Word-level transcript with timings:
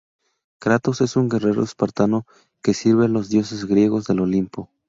Kratos 0.57 1.01
es 1.01 1.15
un 1.15 1.29
guerrero 1.29 1.61
espartano 1.63 2.25
que 2.63 2.73
sirve 2.73 3.05
a 3.05 3.07
los 3.07 3.29
dioses 3.29 3.65
griegos 3.67 4.07
del 4.07 4.21
Olimpo. 4.21 4.67